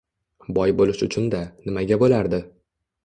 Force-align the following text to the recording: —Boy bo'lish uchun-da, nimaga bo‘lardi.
—Boy 0.57 0.71
bo'lish 0.79 1.03
uchun-da, 1.07 1.41
nimaga 1.67 1.99
bo‘lardi. 2.05 2.41